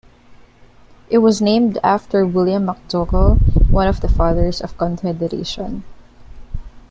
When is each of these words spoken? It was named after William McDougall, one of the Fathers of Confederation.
It 1.11 1.19
was 1.19 1.43
named 1.43 1.77
after 1.83 2.25
William 2.25 2.65
McDougall, 2.65 3.37
one 3.69 3.87
of 3.87 4.01
the 4.01 4.09
Fathers 4.09 4.59
of 4.59 4.75
Confederation. 4.75 5.83